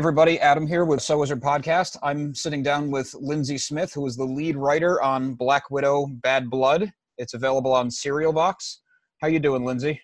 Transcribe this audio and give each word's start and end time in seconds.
everybody. 0.00 0.40
Adam 0.40 0.66
here 0.66 0.86
with 0.86 1.02
So 1.02 1.18
Wizard 1.18 1.42
Podcast. 1.42 1.98
I'm 2.02 2.34
sitting 2.34 2.62
down 2.62 2.90
with 2.90 3.12
Lindsay 3.20 3.58
Smith, 3.58 3.92
who 3.92 4.06
is 4.06 4.16
the 4.16 4.24
lead 4.24 4.56
writer 4.56 5.02
on 5.02 5.34
Black 5.34 5.70
Widow 5.70 6.06
Bad 6.22 6.48
Blood. 6.48 6.90
It's 7.18 7.34
available 7.34 7.74
on 7.74 7.90
Serial 7.90 8.32
Box. 8.32 8.80
How 9.20 9.28
you 9.28 9.38
doing, 9.38 9.62
Lindsay? 9.62 10.00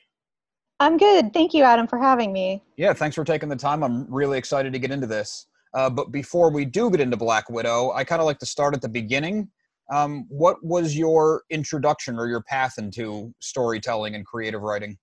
I'm 0.81 0.99
good. 0.99 1.33
Thank 1.33 1.55
you, 1.55 1.65
Adam, 1.65 1.87
for 1.87 1.99
having 1.99 2.31
me. 2.31 2.63
Yeah, 2.77 2.93
thanks 2.93 3.15
for 3.15 3.25
taking 3.25 3.49
the 3.49 3.57
time. 3.57 3.83
I'm 3.83 4.07
really 4.13 4.37
excited 4.37 4.75
to 4.75 4.79
get 4.79 4.91
into 4.91 5.07
this. 5.07 5.47
Uh, 5.73 5.89
but 5.89 6.13
before 6.13 6.51
we 6.51 6.67
do 6.67 6.91
get 6.91 7.01
into 7.01 7.17
Black 7.17 7.49
Widow, 7.49 7.93
I 7.93 8.05
kind 8.05 8.21
of 8.21 8.27
like 8.27 8.39
to 8.41 8.47
start 8.47 8.75
at 8.75 8.83
the 8.83 8.91
beginning. 8.91 9.49
Um, 9.91 10.27
what 10.29 10.63
was 10.63 10.95
your 10.95 11.45
introduction 11.49 12.19
or 12.19 12.29
your 12.29 12.43
path 12.43 12.75
into 12.77 13.33
storytelling 13.41 14.15
and 14.15 14.27
creative 14.27 14.61
writing? 14.61 14.99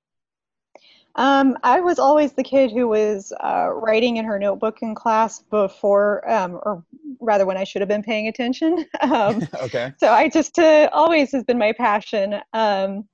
Um, 1.16 1.58
I 1.64 1.80
was 1.80 2.00
always 2.00 2.34
the 2.34 2.44
kid 2.44 2.72
who 2.72 2.88
was 2.88 3.32
uh, 3.44 3.70
writing 3.72 4.18
in 4.18 4.26
her 4.26 4.40
notebook 4.40 4.82
in 4.82 4.96
class 4.96 5.44
before, 5.52 6.28
um, 6.30 6.60
or 6.64 6.84
rather, 7.20 7.46
when 7.46 7.58
I 7.58 7.64
should 7.64 7.82
have 7.82 7.90
been 7.90 8.04
paying 8.04 8.28
attention. 8.28 8.86
um, 9.02 9.48
okay. 9.62 9.94
So 9.98 10.12
I 10.12 10.30
just 10.30 10.58
uh, 10.58 10.90
always 10.92 11.32
has 11.32 11.44
been 11.44 11.60
my 11.60 11.72
passion. 11.74 12.36
Um, 12.54 13.08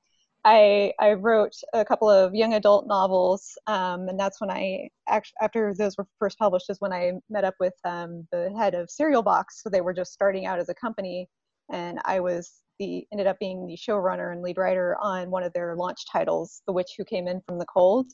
I 0.45 0.94
I 0.99 1.13
wrote 1.13 1.55
a 1.73 1.84
couple 1.84 2.09
of 2.09 2.34
young 2.34 2.53
adult 2.53 2.88
novels, 2.88 3.58
um, 3.67 4.08
and 4.08 4.17
that's 4.17 4.39
when 4.39 4.50
I 4.50 4.89
actually 5.09 5.36
after 5.41 5.73
those 5.73 5.97
were 5.97 6.08
first 6.17 6.39
published 6.39 6.70
is 6.70 6.80
when 6.80 6.94
I 6.94 7.13
met 7.30 7.44
up 7.44 7.55
with 7.59 7.73
um, 7.84 8.25
the 8.31 8.53
head 8.58 8.75
of 8.75 8.89
Serial 8.89 9.22
Box. 9.22 9.61
So 9.61 9.70
they 9.70 9.81
were 9.81 9.94
just 9.94 10.13
starting 10.13 10.45
out 10.45 10.59
as 10.59 10.70
a 10.70 10.73
company, 10.73 11.27
and 11.70 12.00
I 12.05 12.22
was 12.22 12.61
the 12.79 13.05
ended 13.11 13.27
up 13.27 13.38
being 13.39 13.67
the 13.67 13.77
showrunner 13.77 14.31
and 14.31 14.41
lead 14.41 14.58
writer 14.58 14.97
on 15.02 15.30
one 15.30 15.44
of 15.44 15.53
their 15.53 15.75
launch 15.75 15.99
titles, 16.11 16.61
The 16.66 16.73
Witch 16.73 16.91
Who 16.97 17.05
Came 17.05 17.27
In 17.27 17.41
from 17.47 17.59
the 17.59 17.66
Cold. 17.66 18.08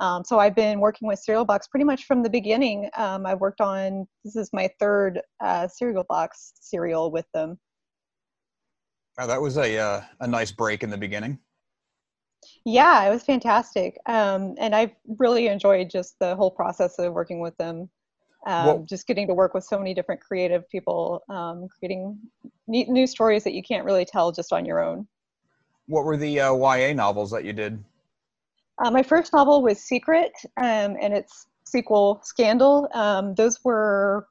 Um, 0.00 0.24
so 0.24 0.38
I've 0.38 0.54
been 0.54 0.80
working 0.80 1.06
with 1.06 1.18
Serial 1.18 1.44
Box 1.44 1.68
pretty 1.68 1.84
much 1.84 2.04
from 2.04 2.22
the 2.22 2.30
beginning. 2.30 2.88
Um, 2.96 3.26
I've 3.26 3.40
worked 3.40 3.60
on 3.60 4.06
this 4.24 4.34
is 4.34 4.50
my 4.52 4.68
third 4.80 5.20
uh, 5.40 5.68
Serial 5.68 6.04
Box 6.08 6.54
serial 6.60 7.10
with 7.10 7.26
them. 7.34 7.58
Oh, 9.18 9.26
that 9.26 9.40
was 9.40 9.58
a 9.58 9.78
uh, 9.78 10.00
a 10.20 10.26
nice 10.26 10.50
break 10.50 10.82
in 10.82 10.90
the 10.90 10.96
beginning. 10.96 11.38
Yeah, 12.64 13.06
it 13.06 13.10
was 13.10 13.22
fantastic, 13.22 13.98
um, 14.06 14.54
and 14.58 14.74
I've 14.74 14.92
really 15.18 15.48
enjoyed 15.48 15.90
just 15.90 16.14
the 16.20 16.34
whole 16.34 16.50
process 16.50 16.98
of 16.98 17.12
working 17.12 17.40
with 17.40 17.54
them 17.58 17.90
um, 18.46 18.66
well, 18.66 18.86
just 18.88 19.06
getting 19.06 19.26
to 19.26 19.34
work 19.34 19.54
with 19.54 19.64
so 19.64 19.78
many 19.78 19.94
different 19.94 20.20
creative 20.20 20.68
people, 20.70 21.22
um, 21.28 21.68
creating 21.78 22.18
neat 22.66 22.88
new 22.88 23.06
stories 23.06 23.44
that 23.44 23.52
you 23.52 23.62
can't 23.62 23.84
really 23.84 24.04
tell 24.04 24.32
just 24.32 24.52
on 24.52 24.64
your 24.64 24.82
own. 24.82 25.06
What 25.86 26.04
were 26.04 26.16
the 26.16 26.40
uh, 26.40 26.54
YA 26.54 26.94
novels 26.94 27.30
that 27.32 27.44
you 27.44 27.52
did? 27.52 27.82
Uh, 28.82 28.90
my 28.90 29.02
first 29.02 29.32
novel 29.32 29.62
was 29.62 29.78
Sekret, 29.78 30.30
um, 30.56 30.96
and 31.00 31.12
its 31.12 31.48
sequel, 31.64 32.22
Skandal. 32.24 32.94
Um, 32.96 33.34
those 33.34 33.58
were 33.64 34.26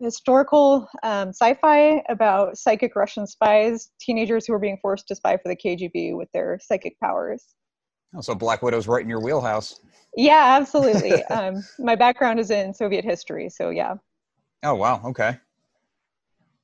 historical 0.00 0.88
um, 1.04 1.28
sci-fi 1.28 2.02
about 2.08 2.58
psychic 2.58 2.96
Russian 2.96 3.26
spies, 3.26 3.90
teenagers 4.00 4.46
who 4.46 4.52
were 4.52 4.58
being 4.58 4.78
forced 4.82 5.06
to 5.08 5.14
spy 5.14 5.36
for 5.36 5.48
the 5.48 5.56
KGB 5.56 6.16
with 6.16 6.30
their 6.32 6.58
psychic 6.60 6.98
powers. 6.98 7.54
Oh, 8.14 8.20
so 8.20 8.34
Black 8.34 8.62
Widow's 8.62 8.88
right 8.88 9.02
in 9.02 9.08
your 9.08 9.20
wheelhouse. 9.20 9.80
Yeah, 10.16 10.56
absolutely. 10.58 11.22
um, 11.30 11.62
my 11.78 11.94
background 11.94 12.40
is 12.40 12.50
in 12.50 12.72
Soviet 12.72 13.04
history, 13.04 13.48
so 13.48 13.70
yeah. 13.70 13.94
Oh 14.62 14.74
wow, 14.74 15.00
okay. 15.04 15.38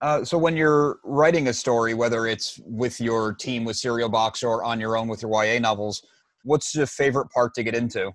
Uh, 0.00 0.24
so 0.24 0.36
when 0.36 0.56
you're 0.56 0.98
writing 1.04 1.48
a 1.48 1.52
story, 1.52 1.94
whether 1.94 2.26
it's 2.26 2.60
with 2.66 3.00
your 3.00 3.32
team 3.32 3.64
with 3.64 3.76
Serial 3.76 4.08
Box 4.08 4.42
or 4.42 4.62
on 4.62 4.78
your 4.78 4.98
own 4.98 5.08
with 5.08 5.22
your 5.22 5.30
YA 5.44 5.58
novels, 5.58 6.04
what's 6.42 6.74
your 6.74 6.86
favorite 6.86 7.30
part 7.30 7.54
to 7.54 7.62
get 7.62 7.74
into? 7.74 8.12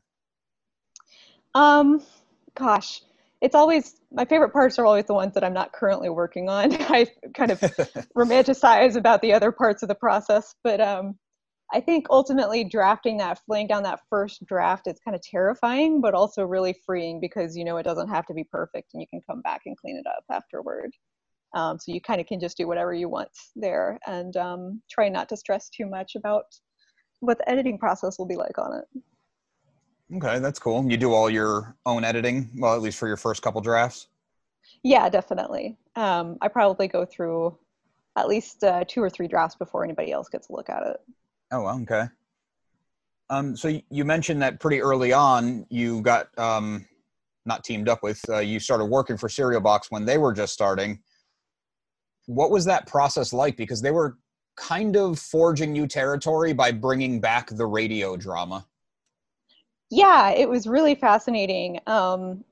Um, 1.56 2.04
gosh, 2.56 3.02
it's 3.42 3.56
always 3.56 4.02
my 4.12 4.26
favorite 4.26 4.52
parts 4.52 4.78
are 4.78 4.86
always 4.86 5.06
the 5.06 5.14
ones 5.14 5.34
that 5.34 5.44
I'm 5.44 5.54
not 5.54 5.72
currently 5.72 6.10
working 6.10 6.50
on. 6.50 6.74
I 6.80 7.08
kind 7.34 7.52
of 7.52 7.60
romanticize 8.18 8.96
about 8.96 9.22
the 9.22 9.34
other 9.34 9.52
parts 9.52 9.82
of 9.82 9.90
the 9.90 9.96
process, 9.96 10.56
but 10.64 10.80
um, 10.82 11.18
I 11.72 11.80
think 11.80 12.08
ultimately 12.10 12.64
drafting 12.64 13.18
that, 13.18 13.40
laying 13.48 13.68
down 13.68 13.84
that 13.84 14.02
first 14.10 14.44
draft, 14.46 14.88
it's 14.88 15.02
kind 15.02 15.16
of 15.16 15.22
terrifying, 15.22 16.02
but 16.02 16.16
also 16.16 16.44
really 16.44 16.76
freeing 16.86 17.20
because 17.20 17.56
you 17.56 17.64
know 17.64 17.78
it 17.78 17.84
doesn't 17.84 18.10
have 18.10 18.26
to 18.28 18.34
be 18.34 18.44
perfect 18.44 18.94
and 18.94 19.02
you 19.02 19.08
can 19.08 19.22
come 19.30 19.42
back 19.42 19.62
and 19.66 19.78
clean 19.78 19.98
it 19.98 20.08
up 20.08 20.24
afterward. 20.32 20.92
Um, 21.54 21.78
so 21.80 21.92
you 21.92 22.02
kind 22.02 22.22
of 22.22 22.28
can 22.28 22.40
just 22.40 22.58
do 22.58 22.68
whatever 22.68 22.94
you 22.94 23.10
want 23.10 23.30
there 23.56 24.00
and 24.08 24.36
um, 24.38 24.82
try 24.90 25.10
not 25.10 25.30
to 25.30 25.38
stress 25.38 25.70
too 25.70 25.88
much 25.88 26.16
about 26.16 26.46
what 27.22 27.38
the 27.38 27.50
editing 27.50 27.78
process 27.78 28.18
will 28.18 28.28
be 28.28 28.36
like 28.36 28.58
on 28.58 28.80
it. 28.80 29.04
Okay, 30.16 30.40
that's 30.40 30.60
cool. 30.60 30.90
You 30.90 30.98
do 30.98 31.14
all 31.14 31.30
your 31.30 31.76
own 31.86 32.04
editing, 32.04 32.50
well, 32.58 32.74
at 32.74 32.82
least 32.82 32.98
for 32.98 33.08
your 33.08 33.18
first 33.18 33.44
couple 33.44 33.62
drafts? 33.62 34.08
Yeah, 34.84 35.08
definitely. 35.10 35.78
Um, 35.96 36.38
I 36.42 36.48
probably 36.48 36.88
go 36.88 37.06
through 37.06 37.58
at 38.16 38.28
least 38.28 38.64
uh, 38.64 38.84
two 38.88 39.02
or 39.02 39.10
three 39.10 39.28
drafts 39.28 39.56
before 39.56 39.84
anybody 39.84 40.12
else 40.12 40.30
gets 40.30 40.50
a 40.50 40.54
look 40.54 40.70
at 40.70 40.84
it. 40.84 40.98
Oh, 41.52 41.68
okay. 41.82 42.06
Um, 43.30 43.56
so 43.56 43.80
you 43.90 44.06
mentioned 44.06 44.42
that 44.42 44.60
pretty 44.60 44.82
early 44.82 45.14
on 45.14 45.66
you 45.70 46.02
got 46.02 46.38
um, 46.38 46.86
not 47.46 47.64
teamed 47.64 47.90
up 47.90 48.02
with. 48.02 48.24
Uh, 48.30 48.40
you 48.40 48.60
started 48.60 48.86
working 48.86 49.18
for 49.18 49.30
Serial 49.30 49.62
Box 49.62 49.92
when 49.92 50.06
they 50.06 50.18
were 50.18 50.34
just 50.34 50.54
starting. 50.54 51.00
What 52.26 52.52
was 52.52 52.66
that 52.66 52.88
process 52.88 53.34
like? 53.34 53.56
Because 53.58 53.82
they 53.82 53.92
were 53.92 54.18
kind 54.56 54.96
of 54.96 55.20
forging 55.20 55.72
new 55.72 55.88
territory 55.88 56.54
by 56.54 56.72
bringing 56.72 57.20
back 57.20 57.50
the 57.50 57.66
radio 57.66 58.18
drama. 58.18 58.66
Yeah, 59.90 60.32
it 60.32 60.48
was 60.48 60.68
really 60.68 60.96
fascinating. 60.96 61.80
Um, 61.88 62.44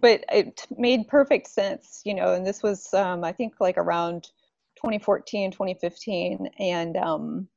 but 0.00 0.24
it 0.32 0.66
made 0.76 1.06
perfect 1.06 1.48
sense, 1.48 2.00
you 2.04 2.14
know, 2.14 2.34
and 2.34 2.44
this 2.44 2.62
was, 2.62 2.92
um, 2.94 3.22
I 3.22 3.32
think, 3.32 3.54
like 3.60 3.78
around 3.78 4.24
2014, 4.76 5.52
2015. 5.52 6.48
And 6.58 6.96
um, 6.96 7.48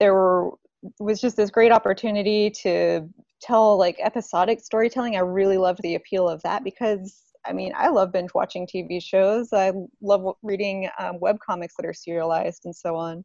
there 0.00 0.14
were, 0.14 0.52
was 0.98 1.20
just 1.20 1.36
this 1.36 1.50
great 1.50 1.72
opportunity 1.72 2.50
to 2.50 3.08
tell 3.40 3.78
like 3.78 3.96
episodic 4.00 4.60
storytelling. 4.60 5.16
I 5.16 5.20
really 5.20 5.58
loved 5.58 5.80
the 5.82 5.94
appeal 5.94 6.28
of 6.28 6.42
that 6.42 6.64
because 6.64 7.22
I 7.46 7.52
mean, 7.52 7.72
I 7.76 7.88
love 7.88 8.12
binge 8.12 8.34
watching 8.34 8.66
TV 8.66 9.02
shows. 9.02 9.52
I 9.52 9.72
love 10.02 10.36
reading 10.42 10.88
um, 10.98 11.20
web 11.20 11.38
comics 11.38 11.74
that 11.76 11.86
are 11.86 11.94
serialized 11.94 12.62
and 12.64 12.74
so 12.74 12.96
on. 12.96 13.24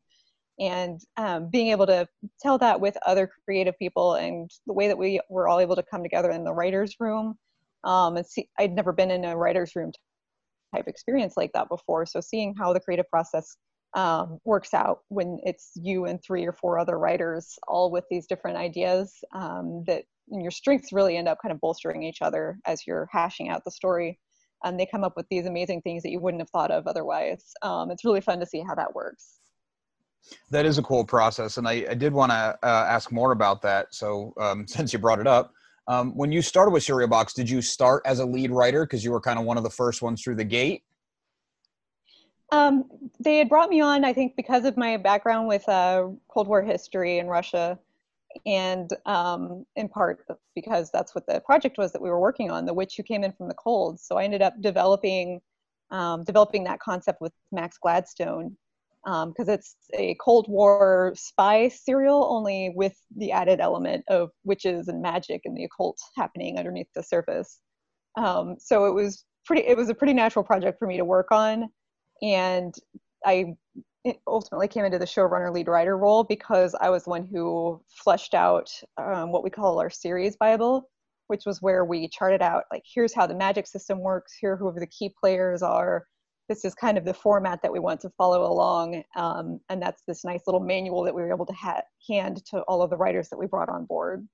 And 0.59 0.99
um, 1.17 1.49
being 1.49 1.69
able 1.69 1.87
to 1.87 2.07
tell 2.39 2.57
that 2.59 2.79
with 2.79 2.95
other 3.05 3.31
creative 3.45 3.77
people 3.79 4.15
and 4.15 4.49
the 4.67 4.73
way 4.73 4.87
that 4.87 4.97
we 4.97 5.19
were 5.29 5.47
all 5.47 5.59
able 5.59 5.75
to 5.75 5.83
come 5.83 6.03
together 6.03 6.29
in 6.29 6.43
the 6.43 6.53
writer's 6.53 6.95
room. 6.99 7.35
Um, 7.83 8.17
and 8.17 8.25
see, 8.25 8.47
I'd 8.59 8.73
never 8.73 8.93
been 8.93 9.09
in 9.09 9.25
a 9.25 9.35
writer's 9.35 9.75
room 9.75 9.91
type 10.75 10.87
experience 10.87 11.33
like 11.35 11.51
that 11.53 11.67
before. 11.67 12.05
So 12.05 12.21
seeing 12.21 12.53
how 12.55 12.73
the 12.73 12.79
creative 12.79 13.09
process 13.09 13.57
um, 13.93 14.39
works 14.45 14.73
out 14.73 14.99
when 15.09 15.39
it's 15.43 15.71
you 15.75 16.05
and 16.05 16.21
three 16.23 16.45
or 16.45 16.53
four 16.53 16.79
other 16.79 16.97
writers 16.97 17.57
all 17.67 17.91
with 17.91 18.05
these 18.09 18.25
different 18.25 18.57
ideas 18.57 19.23
um, 19.33 19.83
that 19.87 20.03
your 20.27 20.51
strengths 20.51 20.93
really 20.93 21.17
end 21.17 21.27
up 21.27 21.39
kind 21.41 21.51
of 21.51 21.59
bolstering 21.59 22.03
each 22.03 22.21
other 22.21 22.57
as 22.65 22.87
you're 22.87 23.09
hashing 23.11 23.49
out 23.49 23.63
the 23.65 23.71
story. 23.71 24.17
And 24.63 24.79
they 24.79 24.85
come 24.85 25.03
up 25.03 25.17
with 25.17 25.25
these 25.29 25.45
amazing 25.45 25.81
things 25.81 26.03
that 26.03 26.11
you 26.11 26.19
wouldn't 26.19 26.41
have 26.41 26.49
thought 26.51 26.71
of 26.71 26.87
otherwise. 26.87 27.51
Um, 27.63 27.91
it's 27.91 28.05
really 28.05 28.21
fun 28.21 28.39
to 28.39 28.45
see 28.45 28.63
how 28.65 28.75
that 28.75 28.93
works. 28.93 29.39
That 30.51 30.65
is 30.65 30.77
a 30.77 30.83
cool 30.83 31.03
process 31.03 31.57
and 31.57 31.67
i, 31.67 31.83
I 31.89 31.95
did 31.95 32.13
want 32.13 32.31
to 32.31 32.57
uh, 32.63 32.85
ask 32.87 33.11
more 33.11 33.31
about 33.31 33.61
that. 33.63 33.93
So 33.93 34.33
um, 34.39 34.67
since 34.67 34.93
you 34.93 34.99
brought 34.99 35.19
it 35.19 35.27
up 35.27 35.51
um, 35.87 36.15
when 36.15 36.31
you 36.31 36.41
started 36.41 36.71
with 36.71 36.83
serial 36.83 37.09
box 37.09 37.33
did 37.33 37.49
you 37.49 37.61
start 37.61 38.03
as 38.05 38.19
a 38.19 38.25
lead 38.25 38.51
writer? 38.51 38.85
Because 38.85 39.03
you 39.03 39.11
were 39.11 39.19
kind 39.19 39.39
of 39.39 39.45
one 39.45 39.57
of 39.57 39.63
the 39.63 39.69
first 39.69 40.01
ones 40.01 40.21
through 40.21 40.35
the 40.35 40.45
gate 40.45 40.83
um, 42.51 42.85
they 43.19 43.37
had 43.37 43.49
brought 43.49 43.69
me 43.69 43.81
on, 43.81 44.03
I 44.03 44.13
think, 44.13 44.35
because 44.35 44.65
of 44.65 44.77
my 44.77 44.97
background 44.97 45.47
with 45.47 45.67
uh, 45.69 46.07
Cold 46.27 46.47
War 46.47 46.61
history 46.61 47.19
in 47.19 47.27
Russia, 47.27 47.79
and 48.45 48.89
um, 49.05 49.65
in 49.75 49.89
part 49.89 50.25
because 50.55 50.89
that's 50.91 51.15
what 51.15 51.25
the 51.27 51.41
project 51.41 51.77
was 51.77 51.91
that 51.91 52.01
we 52.01 52.09
were 52.09 52.19
working 52.19 52.51
on, 52.51 52.65
the 52.65 52.73
witch 52.73 52.95
who 52.97 53.03
came 53.03 53.23
in 53.23 53.31
from 53.33 53.47
the 53.47 53.53
cold. 53.55 53.99
So 53.99 54.17
I 54.17 54.23
ended 54.23 54.41
up 54.41 54.53
developing 54.61 55.41
um, 55.91 56.23
developing 56.23 56.63
that 56.63 56.79
concept 56.79 57.19
with 57.19 57.33
Max 57.51 57.77
Gladstone 57.77 58.55
because 59.03 59.49
um, 59.49 59.49
it's 59.49 59.75
a 59.93 60.15
Cold 60.23 60.45
War 60.47 61.13
spy 61.15 61.67
serial, 61.67 62.25
only 62.29 62.71
with 62.75 62.93
the 63.17 63.31
added 63.31 63.59
element 63.59 64.05
of 64.07 64.29
witches 64.43 64.87
and 64.87 65.01
magic 65.01 65.41
and 65.45 65.57
the 65.57 65.65
occult 65.65 65.99
happening 66.15 66.57
underneath 66.57 66.87
the 66.95 67.03
surface. 67.03 67.59
Um, 68.17 68.55
so 68.59 68.85
it 68.85 68.93
was 68.93 69.25
pretty. 69.45 69.63
It 69.67 69.77
was 69.77 69.89
a 69.89 69.95
pretty 69.95 70.13
natural 70.13 70.43
project 70.45 70.79
for 70.79 70.87
me 70.87 70.97
to 70.97 71.05
work 71.05 71.31
on 71.31 71.69
and 72.21 72.73
I 73.25 73.55
ultimately 74.27 74.67
came 74.67 74.85
into 74.85 74.99
the 74.99 75.05
showrunner 75.05 75.53
lead 75.53 75.67
writer 75.67 75.97
role 75.97 76.23
because 76.23 76.75
I 76.79 76.89
was 76.89 77.03
the 77.03 77.11
one 77.11 77.27
who 77.31 77.81
fleshed 77.87 78.33
out 78.33 78.71
um, 78.97 79.31
what 79.31 79.43
we 79.43 79.49
call 79.49 79.79
our 79.79 79.89
series 79.89 80.35
Bible, 80.35 80.89
which 81.27 81.45
was 81.45 81.61
where 81.61 81.85
we 81.85 82.07
charted 82.09 82.41
out 82.41 82.63
like 82.71 82.83
here's 82.91 83.13
how 83.13 83.27
the 83.27 83.35
magic 83.35 83.67
system 83.67 83.99
works, 83.99 84.33
here 84.39 84.57
who 84.57 84.73
the 84.73 84.87
key 84.87 85.13
players 85.19 85.61
are. 85.61 86.05
This 86.49 86.65
is 86.65 86.73
kind 86.73 86.97
of 86.97 87.05
the 87.05 87.13
format 87.13 87.61
that 87.61 87.71
we 87.71 87.79
want 87.79 88.01
to 88.01 88.09
follow 88.17 88.51
along, 88.51 89.03
um, 89.15 89.59
and 89.69 89.81
that's 89.81 90.03
this 90.07 90.25
nice 90.25 90.41
little 90.47 90.59
manual 90.59 91.03
that 91.03 91.15
we 91.15 91.21
were 91.21 91.31
able 91.31 91.45
to 91.45 91.53
ha- 91.53 91.81
hand 92.09 92.43
to 92.47 92.61
all 92.61 92.81
of 92.81 92.89
the 92.89 92.97
writers 92.97 93.29
that 93.29 93.37
we 93.37 93.45
brought 93.45 93.69
on 93.69 93.85
board. 93.85 94.27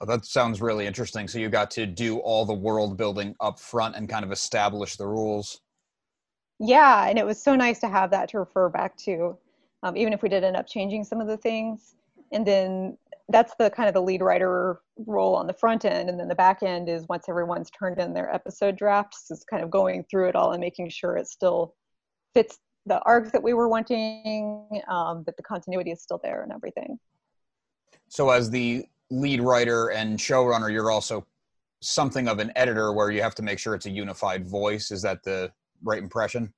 Oh, 0.00 0.06
that 0.06 0.26
sounds 0.26 0.60
really 0.60 0.86
interesting. 0.86 1.28
So 1.28 1.38
you 1.38 1.48
got 1.48 1.70
to 1.72 1.86
do 1.86 2.18
all 2.18 2.44
the 2.44 2.54
world 2.54 2.96
building 2.96 3.34
up 3.40 3.60
front 3.60 3.96
and 3.96 4.08
kind 4.08 4.24
of 4.24 4.32
establish 4.32 4.96
the 4.96 5.06
rules. 5.06 5.60
Yeah, 6.60 7.08
and 7.08 7.18
it 7.18 7.24
was 7.24 7.42
so 7.42 7.56
nice 7.56 7.78
to 7.80 7.88
have 7.88 8.10
that 8.10 8.28
to 8.30 8.38
refer 8.38 8.68
back 8.68 8.96
to, 8.98 9.36
um, 9.82 9.96
even 9.96 10.12
if 10.12 10.22
we 10.22 10.28
did 10.28 10.44
end 10.44 10.56
up 10.56 10.66
changing 10.66 11.04
some 11.04 11.20
of 11.20 11.26
the 11.26 11.38
things. 11.38 11.94
And 12.32 12.46
then 12.46 12.98
that's 13.30 13.54
the 13.58 13.70
kind 13.70 13.88
of 13.88 13.94
the 13.94 14.02
lead 14.02 14.20
writer 14.20 14.82
role 15.06 15.34
on 15.34 15.46
the 15.46 15.54
front 15.54 15.86
end, 15.86 16.10
and 16.10 16.20
then 16.20 16.28
the 16.28 16.34
back 16.34 16.62
end 16.62 16.88
is 16.88 17.08
once 17.08 17.28
everyone's 17.28 17.70
turned 17.70 17.98
in 17.98 18.12
their 18.12 18.32
episode 18.32 18.76
drafts, 18.76 19.30
is 19.30 19.42
kind 19.44 19.62
of 19.62 19.70
going 19.70 20.04
through 20.10 20.28
it 20.28 20.36
all 20.36 20.52
and 20.52 20.60
making 20.60 20.90
sure 20.90 21.16
it 21.16 21.28
still 21.28 21.74
fits 22.34 22.58
the 22.86 23.00
arc 23.02 23.32
that 23.32 23.42
we 23.42 23.54
were 23.54 23.68
wanting, 23.68 24.82
um, 24.88 25.22
that 25.24 25.36
the 25.36 25.42
continuity 25.42 25.92
is 25.92 26.02
still 26.02 26.20
there 26.22 26.42
and 26.42 26.52
everything. 26.52 26.98
So, 28.08 28.30
as 28.30 28.50
the 28.50 28.84
lead 29.10 29.40
writer 29.40 29.88
and 29.88 30.18
showrunner, 30.18 30.70
you're 30.70 30.90
also 30.90 31.26
something 31.80 32.28
of 32.28 32.38
an 32.38 32.52
editor 32.56 32.92
where 32.92 33.10
you 33.10 33.22
have 33.22 33.34
to 33.36 33.42
make 33.42 33.58
sure 33.58 33.74
it's 33.74 33.86
a 33.86 33.90
unified 33.90 34.46
voice. 34.46 34.90
Is 34.90 35.02
that 35.02 35.22
the 35.22 35.52
right 35.82 36.02
impression? 36.02 36.52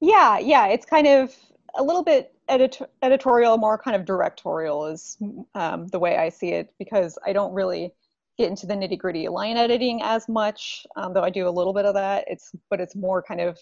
Yeah, 0.00 0.38
yeah. 0.38 0.66
It's 0.66 0.86
kind 0.86 1.06
of 1.06 1.34
a 1.76 1.82
little 1.82 2.04
bit 2.04 2.34
edit- 2.48 2.90
editorial, 3.02 3.58
more 3.58 3.78
kind 3.78 3.96
of 3.96 4.04
directorial 4.04 4.86
is 4.86 5.16
um, 5.54 5.88
the 5.88 5.98
way 5.98 6.16
I 6.16 6.28
see 6.28 6.50
it 6.50 6.72
because 6.78 7.18
I 7.26 7.32
don't 7.32 7.52
really 7.52 7.92
get 8.38 8.50
into 8.50 8.66
the 8.66 8.74
nitty 8.74 8.98
gritty 8.98 9.28
line 9.28 9.56
editing 9.56 10.00
as 10.02 10.28
much, 10.28 10.86
um, 10.96 11.14
though 11.14 11.22
I 11.22 11.30
do 11.30 11.48
a 11.48 11.50
little 11.50 11.72
bit 11.72 11.84
of 11.84 11.94
that. 11.94 12.24
It's 12.26 12.52
but 12.70 12.80
it's 12.80 12.96
more 12.96 13.22
kind 13.22 13.40
of 13.40 13.58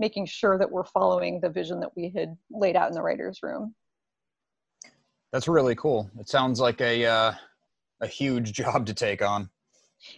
making 0.00 0.26
sure 0.26 0.58
that 0.58 0.70
we're 0.70 0.84
following 0.84 1.40
the 1.40 1.48
vision 1.48 1.80
that 1.80 1.90
we 1.96 2.12
had 2.14 2.36
laid 2.50 2.76
out 2.76 2.88
in 2.88 2.94
the 2.94 3.02
writers' 3.02 3.40
room. 3.42 3.74
That's 5.32 5.48
really 5.48 5.74
cool. 5.74 6.10
It 6.18 6.28
sounds 6.28 6.60
like 6.60 6.80
a 6.80 7.04
uh, 7.04 7.32
a 8.00 8.06
huge 8.06 8.52
job 8.60 8.86
to 8.86 8.94
take 8.94 9.22
on. 9.22 9.50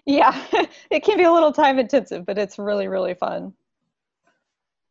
Yeah, 0.05 0.45
it 0.91 1.01
can 1.01 1.17
be 1.17 1.25
a 1.25 1.33
little 1.33 1.53
time 1.53 1.79
intensive, 1.79 2.27
but 2.27 2.39
it's 2.39 2.59
really 2.59 2.89
really 2.89 3.15
fun. 3.15 3.53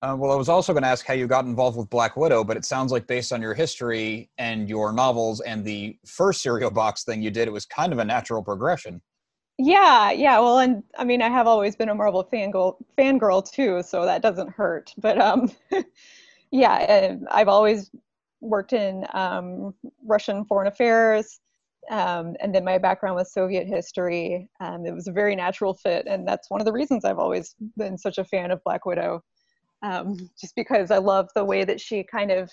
Uh, 0.01 0.16
well, 0.18 0.31
I 0.31 0.36
was 0.36 0.48
also 0.48 0.72
going 0.72 0.84
to 0.84 0.90
ask 0.90 1.06
how 1.06 1.13
you 1.13 1.28
got 1.28 1.44
involved 1.44 1.78
with 1.78 1.90
Black 1.90 2.16
Widow, 2.16 2.46
but 2.46 2.56
it 2.56 2.63
sounds 2.63 2.92
like 2.92 3.06
based 3.06 3.34
on 3.34 3.42
your 3.42 3.54
history 3.54 4.30
and 4.38 4.69
your 4.69 4.94
novels 4.94 5.42
and 5.42 5.66
the 5.66 5.98
first 6.06 6.42
Serial 6.42 6.72
Box 6.72 7.04
thing 7.04 7.22
you 7.22 7.31
did, 7.31 7.50
it 7.50 7.51
was 7.51 7.66
kind 7.66 7.92
of 7.92 8.00
a 8.00 8.06
natural 8.06 8.42
progression. 8.42 9.01
Yeah, 9.57 10.12
yeah. 10.12 10.40
Well, 10.40 10.60
and 10.60 10.84
I 10.98 11.04
mean, 11.04 11.22
I 11.22 11.28
have 11.28 11.48
always 11.48 11.75
been 11.75 11.90
a 11.90 11.96
Marvel 11.96 12.25
fangirl, 12.31 12.78
fangirl 12.98 13.50
too, 13.50 13.84
so 13.84 14.06
that 14.06 14.22
doesn't 14.22 14.51
hurt. 14.51 14.94
But 14.98 15.19
um, 15.19 15.51
yeah, 16.52 17.16
I've 17.30 17.50
always 17.50 17.92
worked 18.40 18.72
in 18.72 19.06
um, 19.13 19.74
Russian 20.06 20.45
foreign 20.45 20.68
affairs, 20.68 21.42
um, 21.92 22.38
and 22.40 22.56
then 22.56 22.63
my 22.63 22.78
background 22.78 23.18
was 23.18 23.34
Soviet 23.34 23.68
history. 23.68 24.48
Um, 24.62 24.86
it 24.86 24.95
was 24.95 25.10
a 25.10 25.12
very 25.12 25.36
natural 25.36 25.74
fit, 25.74 26.07
and 26.07 26.25
that's 26.25 26.50
one 26.50 26.62
of 26.62 26.66
the 26.66 26.72
reasons 26.72 27.04
I've 27.04 27.19
always 27.19 27.54
been 27.75 27.98
such 27.98 28.18
a 28.18 28.24
fan 28.24 28.52
of 28.52 28.63
Black 28.63 28.86
Widow 28.86 29.22
um, 29.81 30.18
just 30.40 30.56
because 30.56 30.92
I 30.92 30.98
love 30.98 31.30
the 31.36 31.46
way 31.46 31.64
that 31.64 31.80
she 31.80 32.04
kind 32.04 32.31
of 32.31 32.50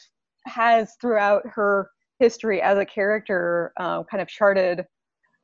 has 0.46 0.94
throughout 1.00 1.42
her 1.46 1.90
history 2.18 2.62
as 2.62 2.78
a 2.78 2.84
character 2.84 3.72
um, 3.78 4.04
kind 4.04 4.20
of 4.20 4.28
charted 4.28 4.84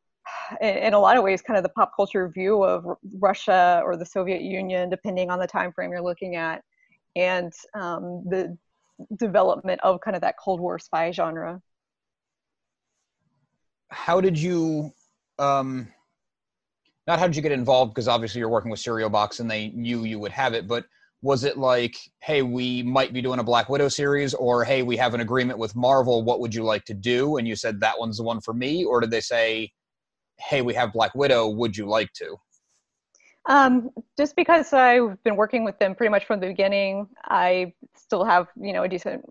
in, 0.60 0.76
in, 0.76 0.94
a 0.94 0.98
lot 0.98 1.16
of 1.16 1.22
ways 1.22 1.42
kind 1.42 1.56
of 1.56 1.62
the 1.62 1.68
pop 1.70 1.92
culture 1.94 2.28
view 2.28 2.62
of 2.62 2.86
Russia 3.18 3.82
or 3.84 3.96
the 3.96 4.06
Soviet 4.06 4.42
Union 4.42 4.88
depending 4.88 5.30
on 5.30 5.38
the 5.38 5.46
time 5.46 5.72
frame 5.72 5.90
you're 5.90 6.02
looking 6.02 6.36
at 6.36 6.62
and 7.16 7.52
um, 7.74 8.22
the 8.28 8.56
development 9.18 9.80
of 9.82 10.00
kind 10.00 10.14
of 10.14 10.22
that 10.22 10.36
Cold 10.38 10.60
War 10.60 10.78
spy 10.78 11.10
genre. 11.10 11.60
How 13.90 14.20
did 14.20 14.38
you 14.38 14.92
um, 15.38 15.88
not 17.06 17.18
how 17.18 17.26
did 17.26 17.36
you 17.36 17.42
get 17.42 17.52
involved 17.52 17.92
because 17.92 18.08
obviously 18.08 18.38
you're 18.38 18.48
working 18.48 18.70
with 18.70 18.80
Serial 18.80 19.10
Box 19.10 19.40
and 19.40 19.50
they 19.50 19.68
knew 19.70 20.04
you 20.04 20.18
would 20.18 20.32
have 20.32 20.54
it 20.54 20.68
but 20.68 20.84
was 21.22 21.44
it 21.44 21.56
like 21.56 21.96
hey 22.20 22.42
we 22.42 22.82
might 22.82 23.12
be 23.12 23.22
doing 23.22 23.38
a 23.38 23.44
black 23.44 23.68
widow 23.68 23.88
series 23.88 24.34
or 24.34 24.64
hey 24.64 24.82
we 24.82 24.96
have 24.96 25.14
an 25.14 25.20
agreement 25.20 25.58
with 25.58 25.74
marvel 25.76 26.22
what 26.24 26.40
would 26.40 26.54
you 26.54 26.64
like 26.64 26.84
to 26.84 26.94
do? 26.94 27.36
And 27.36 27.46
you 27.46 27.56
said 27.56 27.80
that 27.80 27.98
one's 27.98 28.18
the 28.18 28.24
one 28.24 28.40
for 28.40 28.54
me? 28.54 28.84
Or 28.84 29.00
did 29.00 29.10
they 29.10 29.20
say 29.20 29.70
hey 30.38 30.62
we 30.62 30.74
have 30.74 30.92
black 30.92 31.14
widow 31.14 31.48
would 31.48 31.76
you 31.76 31.86
like 31.86 32.12
to? 32.14 32.36
Um, 33.48 33.90
just 34.16 34.36
because 34.36 34.72
i've 34.72 35.22
been 35.24 35.36
working 35.36 35.64
with 35.64 35.78
them 35.78 35.94
pretty 35.94 36.10
much 36.10 36.26
from 36.26 36.38
the 36.38 36.46
beginning 36.46 37.08
i 37.24 37.72
still 37.96 38.24
have 38.24 38.46
you 38.56 38.72
know 38.72 38.84
a 38.84 38.88
decent 38.88 39.24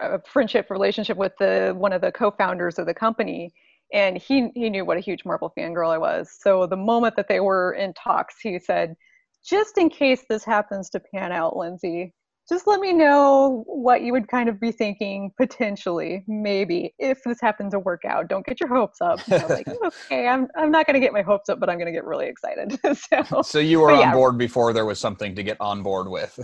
uh, 0.00 0.18
friendship 0.24 0.70
relationship 0.70 1.16
with 1.16 1.32
the 1.38 1.74
one 1.76 1.92
of 1.92 2.00
the 2.00 2.12
co-founders 2.12 2.78
of 2.78 2.86
the 2.86 2.94
company. 2.94 3.52
And 3.92 4.16
he 4.16 4.48
he 4.54 4.70
knew 4.70 4.84
what 4.84 4.96
a 4.96 5.00
huge 5.00 5.24
marvel 5.24 5.52
fangirl 5.56 5.90
i 5.92 5.98
was. 5.98 6.34
So 6.40 6.66
the 6.66 6.76
moment 6.76 7.16
that 7.16 7.28
they 7.28 7.40
were 7.40 7.72
in 7.74 7.92
talks 7.92 8.40
he 8.40 8.58
said 8.58 8.96
just 9.44 9.78
in 9.78 9.90
case 9.90 10.24
this 10.28 10.44
happens 10.44 10.90
to 10.90 11.00
pan 11.00 11.32
out, 11.32 11.56
Lindsay, 11.56 12.12
just 12.48 12.66
let 12.66 12.80
me 12.80 12.92
know 12.92 13.64
what 13.66 14.02
you 14.02 14.12
would 14.12 14.28
kind 14.28 14.48
of 14.48 14.58
be 14.58 14.72
thinking 14.72 15.30
potentially, 15.36 16.24
maybe, 16.26 16.92
if 16.98 17.22
this 17.24 17.40
happened 17.40 17.70
to 17.70 17.78
work 17.78 18.04
out. 18.04 18.28
Don't 18.28 18.44
get 18.44 18.60
your 18.60 18.68
hopes 18.68 19.00
up. 19.00 19.26
like, 19.28 19.68
okay, 19.84 20.26
I'm, 20.26 20.48
I'm 20.56 20.70
not 20.70 20.86
going 20.86 20.94
to 20.94 21.00
get 21.00 21.12
my 21.12 21.22
hopes 21.22 21.48
up, 21.48 21.60
but 21.60 21.70
I'm 21.70 21.76
going 21.76 21.86
to 21.86 21.92
get 21.92 22.04
really 22.04 22.26
excited. 22.26 22.78
so, 23.28 23.42
so 23.42 23.58
you 23.58 23.80
were 23.80 23.92
on 23.92 24.00
yeah. 24.00 24.12
board 24.12 24.38
before 24.38 24.72
there 24.72 24.84
was 24.84 24.98
something 24.98 25.34
to 25.36 25.42
get 25.42 25.56
on 25.60 25.82
board 25.82 26.08
with. 26.08 26.38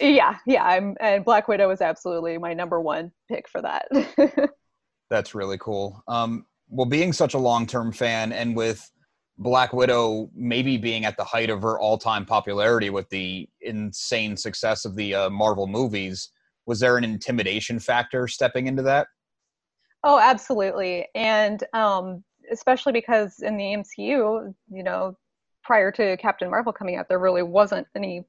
yeah, 0.00 0.36
yeah. 0.46 0.64
I'm, 0.64 0.96
and 1.00 1.24
Black 1.24 1.48
Widow 1.48 1.68
was 1.68 1.80
absolutely 1.80 2.38
my 2.38 2.54
number 2.54 2.80
one 2.80 3.10
pick 3.28 3.48
for 3.48 3.60
that. 3.62 3.88
That's 5.10 5.34
really 5.34 5.58
cool. 5.58 6.02
Um, 6.06 6.46
well, 6.68 6.86
being 6.86 7.12
such 7.12 7.34
a 7.34 7.38
long 7.38 7.66
term 7.66 7.90
fan 7.90 8.32
and 8.32 8.54
with 8.54 8.88
Black 9.40 9.72
Widow 9.72 10.30
maybe 10.34 10.76
being 10.76 11.06
at 11.06 11.16
the 11.16 11.24
height 11.24 11.48
of 11.48 11.62
her 11.62 11.78
all-time 11.78 12.26
popularity 12.26 12.90
with 12.90 13.08
the 13.08 13.48
insane 13.62 14.36
success 14.36 14.84
of 14.84 14.94
the 14.96 15.14
uh, 15.14 15.30
Marvel 15.30 15.66
movies. 15.66 16.28
Was 16.66 16.78
there 16.78 16.98
an 16.98 17.04
intimidation 17.04 17.80
factor 17.80 18.28
stepping 18.28 18.66
into 18.66 18.82
that? 18.82 19.08
Oh, 20.04 20.18
absolutely, 20.18 21.06
and 21.14 21.64
um, 21.72 22.22
especially 22.52 22.92
because 22.92 23.40
in 23.40 23.56
the 23.56 23.64
MCU, 23.64 24.54
you 24.70 24.82
know, 24.82 25.16
prior 25.64 25.90
to 25.92 26.18
Captain 26.18 26.50
Marvel 26.50 26.72
coming 26.72 26.96
out, 26.96 27.08
there 27.08 27.18
really 27.18 27.42
wasn't 27.42 27.86
any 27.96 28.24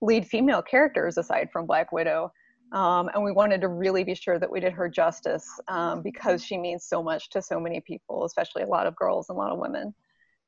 lead 0.00 0.26
female 0.26 0.62
characters 0.62 1.18
aside 1.18 1.50
from 1.52 1.66
Black 1.66 1.92
Widow. 1.92 2.32
Um, 2.72 3.10
and 3.14 3.22
we 3.22 3.32
wanted 3.32 3.60
to 3.60 3.68
really 3.68 4.02
be 4.02 4.14
sure 4.14 4.38
that 4.38 4.50
we 4.50 4.60
did 4.60 4.72
her 4.72 4.88
justice 4.88 5.46
um, 5.68 6.02
because 6.02 6.42
she 6.42 6.56
means 6.56 6.84
so 6.84 7.02
much 7.02 7.28
to 7.30 7.42
so 7.42 7.60
many 7.60 7.80
people, 7.80 8.24
especially 8.24 8.62
a 8.62 8.66
lot 8.66 8.86
of 8.86 8.96
girls 8.96 9.28
and 9.28 9.36
a 9.36 9.38
lot 9.38 9.52
of 9.52 9.58
women. 9.58 9.94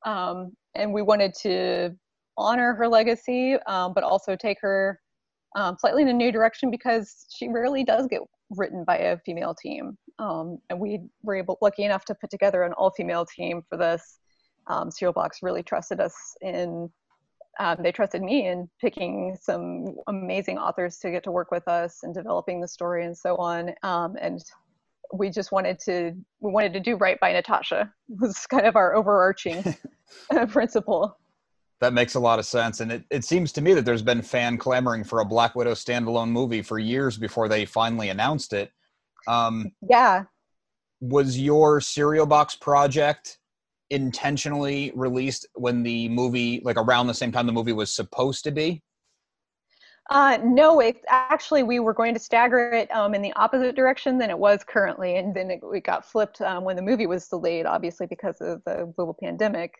Um, 0.05 0.51
and 0.75 0.93
we 0.93 1.01
wanted 1.01 1.33
to 1.41 1.95
honor 2.37 2.73
her 2.75 2.87
legacy, 2.87 3.55
um, 3.65 3.93
but 3.93 4.03
also 4.03 4.35
take 4.35 4.59
her 4.61 4.99
um, 5.55 5.75
slightly 5.79 6.03
in 6.03 6.09
a 6.09 6.13
new 6.13 6.31
direction 6.31 6.69
because 6.69 7.25
she 7.35 7.47
rarely 7.47 7.83
does 7.83 8.07
get 8.07 8.21
written 8.51 8.83
by 8.83 8.97
a 8.97 9.17
female 9.25 9.55
team. 9.55 9.97
Um, 10.19 10.59
and 10.69 10.79
we 10.79 11.01
were 11.23 11.35
able, 11.35 11.57
lucky 11.61 11.83
enough 11.83 12.05
to 12.05 12.15
put 12.15 12.29
together 12.29 12.63
an 12.63 12.73
all-female 12.73 13.25
team 13.25 13.63
for 13.69 13.77
this. 13.77 14.19
Um, 14.67 14.89
Box 15.15 15.39
really 15.41 15.63
trusted 15.63 15.99
us 15.99 16.13
in. 16.41 16.89
Um, 17.59 17.77
they 17.81 17.91
trusted 17.91 18.21
me 18.21 18.47
in 18.47 18.69
picking 18.79 19.35
some 19.41 19.95
amazing 20.07 20.59
authors 20.59 20.97
to 20.99 21.09
get 21.09 21.23
to 21.23 21.31
work 21.31 21.49
with 21.49 21.67
us 21.67 22.03
and 22.03 22.13
developing 22.13 22.61
the 22.61 22.67
story 22.67 23.05
and 23.05 23.17
so 23.17 23.35
on. 23.37 23.73
Um, 23.81 24.15
and 24.21 24.43
we 25.13 25.29
just 25.29 25.51
wanted 25.51 25.79
to 25.79 26.13
we 26.39 26.51
wanted 26.51 26.73
to 26.73 26.79
do 26.79 26.95
right 26.95 27.19
by 27.19 27.31
Natasha 27.31 27.91
was 28.09 28.45
kind 28.47 28.65
of 28.65 28.75
our 28.75 28.95
overarching 28.95 29.63
principle. 30.49 31.17
That 31.79 31.93
makes 31.93 32.15
a 32.15 32.19
lot 32.19 32.39
of 32.39 32.45
sense, 32.45 32.79
and 32.79 32.91
it, 32.91 33.03
it 33.11 33.23
seems 33.23 33.51
to 33.53 33.61
me 33.61 33.75
that 33.75 33.85
there's 33.85 34.01
been 34.01 34.23
fan 34.23 34.57
clamoring 34.57 35.03
for 35.03 35.19
a 35.19 35.25
Black 35.25 35.53
Widow 35.53 35.73
standalone 35.73 36.29
movie 36.29 36.63
for 36.63 36.79
years 36.79 37.17
before 37.17 37.47
they 37.47 37.65
finally 37.65 38.09
announced 38.09 38.53
it. 38.53 38.71
Um, 39.27 39.71
yeah. 39.87 40.23
Was 41.01 41.39
your 41.39 41.79
Serial 41.79 42.25
Box 42.25 42.55
project 42.55 43.37
intentionally 43.91 44.91
released 44.95 45.45
when 45.53 45.83
the 45.83 46.09
movie, 46.09 46.61
like 46.63 46.77
around 46.77 47.05
the 47.05 47.13
same 47.13 47.31
time 47.31 47.45
the 47.45 47.53
movie 47.53 47.73
was 47.73 47.95
supposed 47.95 48.43
to 48.45 48.51
be? 48.51 48.81
Uh, 50.09 50.37
no, 50.43 50.79
it 50.79 51.03
actually 51.09 51.63
we 51.63 51.79
were 51.79 51.93
going 51.93 52.13
to 52.13 52.19
stagger 52.19 52.71
it 52.71 52.89
um, 52.91 53.13
in 53.13 53.21
the 53.21 53.33
opposite 53.33 53.75
direction 53.75 54.17
than 54.17 54.29
it 54.29 54.37
was 54.37 54.63
currently, 54.63 55.17
and 55.17 55.35
then 55.35 55.51
it, 55.51 55.59
it 55.73 55.83
got 55.83 56.05
flipped 56.05 56.39
um, 56.41 56.63
when 56.63 56.75
the 56.75 56.81
movie 56.81 57.07
was 57.07 57.27
delayed, 57.27 57.65
obviously 57.65 58.07
because 58.07 58.39
of 58.39 58.61
the 58.65 58.91
global 58.95 59.15
pandemic. 59.21 59.73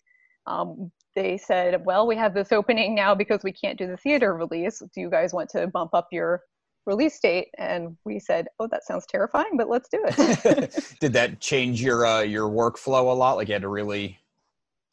Um, 0.46 0.92
they 1.16 1.38
said, 1.38 1.86
"Well, 1.86 2.08
we 2.08 2.18
have 2.18 2.34
this 2.34 2.52
opening 2.52 2.94
now 2.94 3.16
because 3.16 3.42
we 3.44 3.54
can't 3.54 3.78
do 3.78 3.88
the 3.88 3.98
theater 3.98 4.36
release. 4.36 4.80
Do 4.80 5.02
you 5.02 5.10
guys 5.10 5.34
want 5.34 5.50
to 5.52 5.68
bump 5.68 5.94
up 5.94 6.10
your 6.12 6.42
release 6.86 7.20
date?" 7.20 7.48
And 7.58 7.96
we 8.04 8.20
said, 8.20 8.48
"Oh, 8.60 8.68
that 8.68 8.86
sounds 8.86 9.06
terrifying, 9.06 9.56
but 9.56 9.70
let's 9.70 9.88
do 9.88 10.04
it." 10.06 10.96
Did 11.00 11.14
that 11.14 11.40
change 11.40 11.82
your 11.82 12.06
uh, 12.06 12.22
your 12.22 12.50
workflow 12.50 13.12
a 13.12 13.16
lot? 13.16 13.38
Like 13.38 13.48
you 13.48 13.54
had 13.54 13.62
to 13.62 13.70
really 13.70 14.20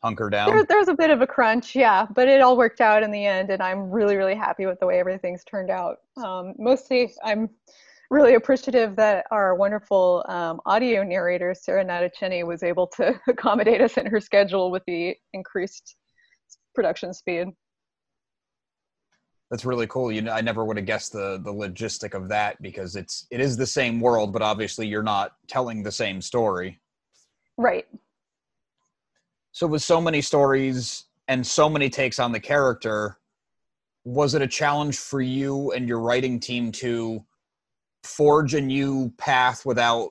hunker 0.04 0.28
down? 0.28 0.50
There, 0.50 0.64
there's 0.64 0.88
a 0.88 0.94
bit 0.94 1.10
of 1.10 1.22
a 1.22 1.26
crunch, 1.26 1.74
yeah, 1.74 2.06
but 2.14 2.28
it 2.28 2.42
all 2.42 2.56
worked 2.56 2.80
out 2.82 3.02
in 3.02 3.10
the 3.10 3.24
end, 3.24 3.50
and 3.50 3.62
I'm 3.62 3.90
really, 3.90 4.16
really 4.16 4.34
happy 4.34 4.66
with 4.66 4.78
the 4.78 4.86
way 4.86 5.00
everything's 5.00 5.44
turned 5.44 5.70
out. 5.70 5.96
Um, 6.22 6.54
mostly, 6.58 7.14
I'm 7.24 7.48
really 8.10 8.34
appreciative 8.34 8.96
that 8.96 9.26
our 9.30 9.54
wonderful 9.54 10.24
um, 10.28 10.60
audio 10.66 11.02
narrator, 11.02 11.54
Sarah 11.54 11.84
Natochenny, 11.84 12.46
was 12.46 12.62
able 12.62 12.86
to 12.88 13.18
accommodate 13.28 13.80
us 13.80 13.96
in 13.96 14.06
her 14.06 14.20
schedule 14.20 14.70
with 14.70 14.82
the 14.86 15.16
increased 15.32 15.96
production 16.74 17.14
speed. 17.14 17.48
That's 19.50 19.64
really 19.64 19.86
cool. 19.86 20.12
You 20.12 20.22
know, 20.22 20.32
I 20.32 20.40
never 20.42 20.64
would 20.64 20.76
have 20.76 20.86
guessed 20.86 21.12
the 21.12 21.40
the 21.42 21.52
logistic 21.52 22.14
of 22.14 22.28
that 22.28 22.60
because 22.60 22.96
it's 22.96 23.26
it 23.30 23.40
is 23.40 23.56
the 23.56 23.66
same 23.66 24.00
world, 24.00 24.32
but 24.32 24.42
obviously 24.42 24.86
you're 24.86 25.02
not 25.02 25.32
telling 25.48 25.82
the 25.82 25.92
same 25.92 26.20
story. 26.20 26.80
Right. 27.56 27.86
So 29.54 29.68
with 29.68 29.84
so 29.84 30.00
many 30.00 30.20
stories 30.20 31.04
and 31.28 31.46
so 31.46 31.70
many 31.70 31.88
takes 31.88 32.18
on 32.18 32.32
the 32.32 32.40
character, 32.40 33.18
was 34.04 34.34
it 34.34 34.42
a 34.42 34.48
challenge 34.48 34.98
for 34.98 35.20
you 35.20 35.70
and 35.70 35.88
your 35.88 36.00
writing 36.00 36.40
team 36.40 36.72
to 36.72 37.24
forge 38.02 38.54
a 38.54 38.60
new 38.60 39.12
path 39.16 39.64
without 39.64 40.10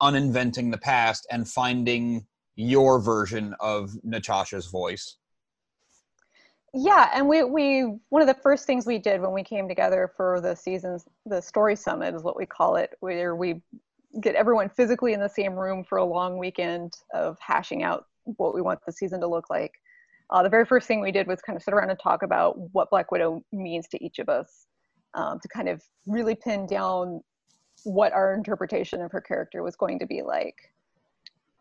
uninventing 0.00 0.72
the 0.72 0.78
past 0.78 1.28
and 1.30 1.48
finding 1.48 2.26
your 2.56 2.98
version 2.98 3.54
of 3.60 3.92
Natasha's 4.02 4.66
voice? 4.66 5.16
Yeah, 6.74 7.08
and 7.14 7.28
we 7.28 7.44
we 7.44 7.82
one 8.08 8.20
of 8.20 8.26
the 8.26 8.42
first 8.42 8.66
things 8.66 8.84
we 8.84 8.98
did 8.98 9.20
when 9.20 9.32
we 9.32 9.44
came 9.44 9.68
together 9.68 10.10
for 10.16 10.40
the 10.40 10.56
seasons, 10.56 11.04
the 11.24 11.40
story 11.40 11.76
summit 11.76 12.16
is 12.16 12.24
what 12.24 12.36
we 12.36 12.46
call 12.46 12.74
it, 12.74 12.96
where 12.98 13.36
we 13.36 13.62
get 14.20 14.34
everyone 14.34 14.68
physically 14.68 15.12
in 15.12 15.20
the 15.20 15.28
same 15.28 15.54
room 15.54 15.84
for 15.84 15.98
a 15.98 16.04
long 16.04 16.36
weekend 16.36 16.94
of 17.14 17.38
hashing 17.38 17.84
out 17.84 18.06
what 18.24 18.54
we 18.54 18.62
want 18.62 18.80
the 18.86 18.92
season 18.92 19.20
to 19.20 19.26
look 19.26 19.50
like. 19.50 19.72
Uh, 20.30 20.42
the 20.42 20.48
very 20.48 20.64
first 20.64 20.88
thing 20.88 21.00
we 21.00 21.12
did 21.12 21.26
was 21.26 21.40
kind 21.42 21.56
of 21.56 21.62
sit 21.62 21.74
around 21.74 21.90
and 21.90 21.98
talk 21.98 22.22
about 22.22 22.58
what 22.72 22.90
Black 22.90 23.10
Widow 23.10 23.44
means 23.52 23.86
to 23.88 24.02
each 24.02 24.18
of 24.18 24.28
us, 24.28 24.66
um, 25.14 25.38
to 25.40 25.48
kind 25.48 25.68
of 25.68 25.82
really 26.06 26.34
pin 26.34 26.66
down 26.66 27.20
what 27.84 28.12
our 28.12 28.34
interpretation 28.34 29.02
of 29.02 29.12
her 29.12 29.20
character 29.20 29.62
was 29.62 29.76
going 29.76 29.98
to 29.98 30.06
be 30.06 30.22
like. 30.22 30.56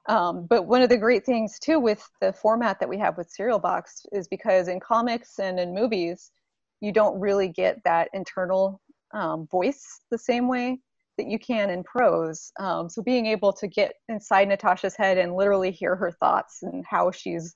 Um, 0.08 0.46
but 0.46 0.63
one 0.63 0.82
of 0.82 0.89
the 0.89 0.98
great 0.98 1.25
things 1.25 1.60
too 1.60 1.80
with 1.80 2.10
the 2.22 2.34
format 2.34 2.80
that 2.80 2.89
we 2.89 2.98
have 2.98 3.18
with 3.18 3.30
Serial 3.30 3.60
Box 3.60 4.06
is 4.12 4.27
because 4.27 4.68
in 4.68 4.80
comics 4.80 5.39
and 5.39 5.60
in 5.60 5.74
movies, 5.74 6.32
you 6.80 6.91
don't 6.91 7.20
really 7.20 7.48
get 7.48 7.84
that 7.84 8.10
internal 8.13 8.82
um, 9.13 9.48
voice 9.48 10.01
the 10.10 10.18
same 10.18 10.48
way 10.48 10.80
that 11.22 11.30
you 11.30 11.38
can 11.38 11.70
in 11.70 11.84
prose. 11.84 12.51
Um, 12.60 12.90
so 12.90 13.04
being 13.04 13.28
able 13.28 13.54
to 13.54 13.68
get 13.68 13.94
inside 14.10 14.48
Natasha's 14.48 14.96
head 14.96 15.20
and 15.20 15.36
literally 15.36 15.72
hear 15.72 15.96
her 15.96 16.12
thoughts 16.12 16.63
and 16.63 16.84
how 16.90 17.12
she's 17.12 17.54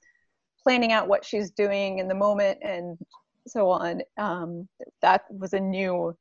planning 0.62 0.91
out 0.91 1.07
what 1.07 1.25
she's 1.25 1.50
doing 1.50 1.98
in 1.98 2.07
the 2.07 2.13
moment 2.13 2.60
and 2.62 2.98
so 3.48 3.69
on, 3.69 4.01
um, 4.19 4.67
that 5.01 5.24
was 5.31 5.53
a 5.53 5.60
new 5.60 6.15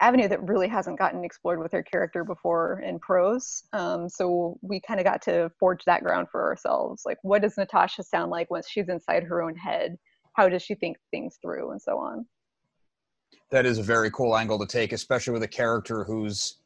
avenue 0.00 0.26
that 0.26 0.42
really 0.48 0.66
hasn't 0.66 0.98
gotten 0.98 1.24
explored 1.24 1.60
with 1.60 1.70
her 1.70 1.82
character 1.82 2.24
before 2.24 2.80
in 2.80 2.98
prose. 2.98 3.62
Um, 3.72 4.08
so 4.08 4.58
we 4.60 4.80
kind 4.80 4.98
of 4.98 5.04
got 5.04 5.22
to 5.22 5.50
forge 5.60 5.84
that 5.84 6.02
ground 6.02 6.26
for 6.32 6.42
ourselves. 6.42 7.02
Like, 7.06 7.18
what 7.22 7.42
does 7.42 7.56
Natasha 7.56 8.02
sound 8.02 8.32
like 8.32 8.50
once 8.50 8.68
she's 8.68 8.88
inside 8.88 9.22
her 9.24 9.42
own 9.42 9.54
head? 9.54 9.96
How 10.34 10.48
does 10.48 10.62
she 10.62 10.74
think 10.74 10.96
things 11.12 11.38
through, 11.42 11.70
and 11.70 11.82
so 11.82 11.98
on? 11.98 12.26
That 13.50 13.66
is 13.66 13.78
a 13.78 13.82
very 13.82 14.10
cool 14.12 14.36
angle 14.36 14.58
to 14.58 14.66
take, 14.66 14.92
especially 14.92 15.32
with 15.32 15.42
a 15.42 15.48
character 15.48 16.04
who's 16.04 16.59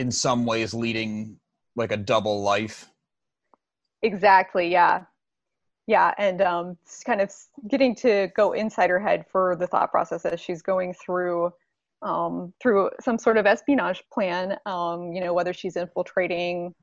in 0.00 0.10
some 0.10 0.46
ways 0.46 0.72
leading 0.72 1.38
like 1.76 1.92
a 1.92 1.96
double 1.96 2.42
life. 2.42 2.90
Exactly. 4.02 4.72
Yeah. 4.72 5.02
Yeah, 5.86 6.14
and 6.18 6.40
um, 6.40 6.78
kind 7.04 7.20
of 7.20 7.30
getting 7.68 7.94
to 7.96 8.28
go 8.36 8.52
inside 8.52 8.90
her 8.90 9.00
head 9.00 9.24
for 9.30 9.56
the 9.56 9.66
thought 9.66 9.90
process 9.90 10.24
as 10.24 10.40
she's 10.40 10.62
going 10.62 10.94
through 10.94 11.52
um, 12.02 12.54
through 12.62 12.90
some 13.00 13.18
sort 13.18 13.36
of 13.36 13.44
espionage 13.44 14.02
plan. 14.12 14.56
Um, 14.64 15.12
you 15.12 15.20
know, 15.20 15.34
whether 15.34 15.52
she's 15.52 15.76
infiltrating 15.76 16.74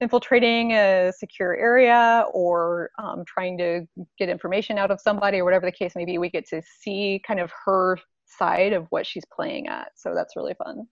infiltrating 0.00 0.72
a 0.72 1.12
secure 1.16 1.56
area 1.56 2.24
or 2.32 2.90
um, 2.98 3.22
trying 3.26 3.56
to 3.58 3.86
get 4.18 4.28
information 4.28 4.78
out 4.78 4.90
of 4.90 5.00
somebody 5.00 5.38
or 5.38 5.44
whatever 5.44 5.66
the 5.66 5.72
case 5.72 5.94
may 5.94 6.04
be, 6.04 6.18
we 6.18 6.28
get 6.28 6.48
to 6.48 6.60
see 6.80 7.22
kind 7.26 7.38
of 7.38 7.50
her 7.64 7.98
side 8.26 8.72
of 8.72 8.86
what 8.90 9.06
she's 9.06 9.24
playing 9.34 9.68
at. 9.68 9.92
So 9.94 10.14
that's 10.14 10.34
really 10.36 10.54
fun. 10.54 10.86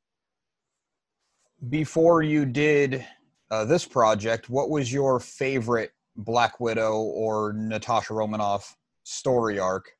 Before 1.68 2.22
you 2.22 2.44
did 2.44 3.04
uh, 3.50 3.64
this 3.64 3.84
project, 3.86 4.50
what 4.50 4.70
was 4.70 4.92
your 4.92 5.20
favorite 5.20 5.92
Black 6.16 6.60
Widow 6.60 6.94
or 6.94 7.52
Natasha 7.52 8.14
Romanoff 8.14 8.76
story 9.04 9.58
arc? 9.58 9.90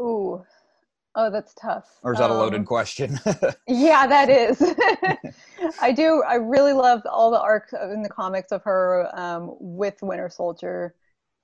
Ooh, 0.00 0.42
Oh, 1.14 1.30
that's 1.30 1.52
tough. 1.54 1.98
Or 2.02 2.12
is 2.12 2.18
that 2.18 2.30
um, 2.30 2.36
a 2.36 2.38
loaded 2.38 2.60
um, 2.60 2.64
question? 2.64 3.18
yeah, 3.68 4.06
that 4.06 4.30
is. 4.30 4.62
I 5.82 5.92
do. 5.92 6.22
I 6.26 6.36
really 6.36 6.72
love 6.72 7.02
all 7.10 7.30
the 7.30 7.40
arcs 7.40 7.72
in 7.74 8.02
the 8.02 8.08
comics 8.08 8.50
of 8.50 8.62
her 8.64 9.08
um, 9.18 9.54
with 9.60 9.96
Winter 10.00 10.30
Soldier. 10.30 10.94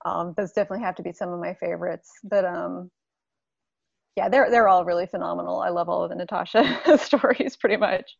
Um, 0.07 0.33
those 0.37 0.53
definitely 0.53 0.85
have 0.85 0.95
to 0.97 1.03
be 1.03 1.13
some 1.13 1.31
of 1.31 1.41
my 1.41 1.53
favorites. 1.55 2.13
But 2.25 2.47
um, 2.47 2.91
yeah, 4.17 4.31
they're 4.31 4.51
they're 4.51 4.69
all 4.69 4.87
really 4.87 5.07
phenomenal. 5.07 5.61
I 5.61 5.69
love 5.69 5.91
all 5.91 6.03
of 6.03 6.11
the 6.11 6.17
Natasha 6.17 6.99
stories, 6.99 7.57
pretty 7.57 7.77
much. 7.77 8.17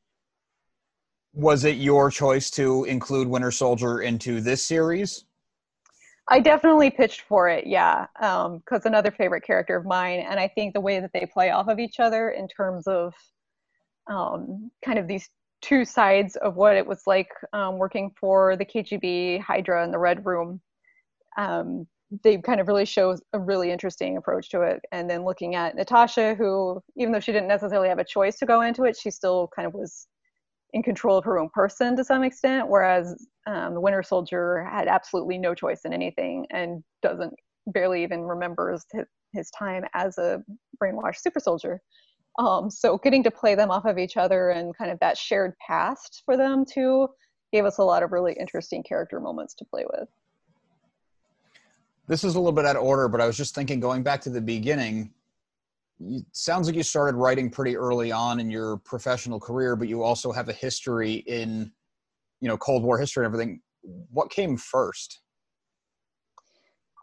Was 1.35 1.65
it 1.65 1.77
your 1.77 2.11
choice 2.11 2.51
to 2.53 2.85
include 2.85 3.29
Winter 3.29 3.51
Soldier 3.51 4.01
into 4.01 4.41
this 4.41 4.63
series? 4.63 5.25
I 6.31 6.41
definitely 6.41 6.91
pitched 6.91 7.23
for 7.23 7.49
it, 7.49 7.67
yeah, 7.67 8.07
because 8.15 8.47
um, 8.47 8.83
another 8.85 9.11
favorite 9.11 9.45
character 9.45 9.77
of 9.77 9.87
mine, 9.87 10.21
and 10.21 10.39
I 10.39 10.49
think 10.49 10.75
the 10.75 10.81
way 10.81 11.01
that 11.01 11.11
they 11.15 11.27
play 11.33 11.51
off 11.51 11.69
of 11.69 11.79
each 11.79 12.01
other 12.01 12.31
in 12.31 12.49
terms 12.49 12.87
of 12.87 13.15
um, 14.11 14.71
kind 14.85 14.99
of 14.99 15.07
these 15.07 15.31
two 15.63 15.85
sides 15.85 16.37
of 16.37 16.57
what 16.57 16.77
it 16.77 16.87
was 16.87 17.03
like 17.07 17.31
um, 17.53 17.79
working 17.79 18.13
for 18.21 18.57
the 18.57 18.65
KGB, 18.65 19.41
Hydra, 19.41 19.83
and 19.85 19.93
the 19.93 19.99
Red 19.99 20.25
Room. 20.25 20.61
Um, 21.37 21.87
they 22.25 22.39
kind 22.39 22.61
of 22.61 22.69
really 22.69 22.85
show 22.85 23.17
a 23.33 23.39
really 23.39 23.71
interesting 23.71 24.17
approach 24.17 24.49
to 24.51 24.63
it. 24.63 24.81
And 24.93 25.11
then 25.11 25.25
looking 25.25 25.55
at 25.55 25.77
Natasha, 25.77 26.35
who, 26.35 26.83
even 26.97 27.13
though 27.13 27.21
she 27.21 27.33
didn't 27.33 27.49
necessarily 27.49 27.89
have 27.89 27.99
a 27.99 28.05
choice 28.05 28.39
to 28.39 28.47
go 28.47 28.63
into 28.63 28.85
it, 28.85 28.97
she 28.97 29.11
still 29.11 29.51
kind 29.55 29.67
of 29.67 29.75
was 29.75 30.07
in 30.73 30.83
control 30.83 31.17
of 31.17 31.25
her 31.25 31.39
own 31.39 31.49
person 31.51 31.97
to 31.97 32.05
some 32.05 32.23
extent, 32.23 32.69
whereas 32.69 33.27
um, 33.47 33.75
the 33.75 33.81
Winter 33.81 34.03
Soldier 34.03 34.65
had 34.71 34.89
absolutely 34.89 35.39
no 35.39 35.55
choice 35.55 35.81
in 35.85 35.93
anything 35.93 36.47
and 36.51 36.83
doesn't 37.03 37.35
barely 37.69 38.03
even 38.03 38.23
remembers 38.23 38.85
his, 38.93 39.05
his 39.33 39.51
time 39.51 39.85
as 39.95 40.19
a 40.19 40.43
brainwashed 40.83 41.21
super 41.21 41.41
soldier. 41.41 41.81
Um, 42.39 42.71
so 42.71 42.99
getting 42.99 43.23
to 43.25 43.31
play 43.31 43.55
them 43.55 43.71
off 43.71 43.85
of 43.85 43.99
each 43.99 44.17
other 44.17 44.51
and 44.51 44.77
kind 44.77 44.91
of 44.91 44.99
that 45.01 45.19
shared 45.19 45.55
past 45.67 46.23
for 46.25 46.37
them 46.37 46.65
too 46.65 47.09
gave 47.53 47.65
us 47.65 47.79
a 47.79 47.83
lot 47.83 48.03
of 48.03 48.13
really 48.13 48.35
interesting 48.39 48.83
character 48.83 49.21
moments 49.21 49.55
to 49.55 49.65
play 49.65 49.85
with. 49.91 50.09
This 52.07 52.25
is 52.25 52.35
a 52.35 52.39
little 52.39 52.53
bit 52.53 52.65
out 52.65 52.77
of 52.77 52.83
order, 52.83 53.09
but 53.09 53.21
I 53.21 53.27
was 53.27 53.37
just 53.37 53.55
thinking 53.55 53.81
going 53.81 54.03
back 54.03 54.21
to 54.23 54.31
the 54.31 54.41
beginning, 54.41 55.13
it 56.01 56.25
sounds 56.33 56.67
like 56.67 56.77
you 56.77 56.83
started 56.83 57.17
writing 57.17 57.51
pretty 57.51 57.77
early 57.77 58.13
on 58.13 58.41
in 58.41 58.51
your 58.51 58.77
professional 58.79 59.41
career, 59.41 59.77
but 59.77 59.89
you 59.89 60.03
also 60.03 60.33
have 60.33 60.49
a 60.49 60.53
history 60.53 61.15
in, 61.27 61.73
you 62.41 62.49
know, 62.49 62.57
Cold 62.57 62.83
War 62.83 62.99
history 62.99 63.25
and 63.25 63.35
everything. 63.35 63.61
What 64.11 64.31
came 64.31 64.57
first? 64.57 65.21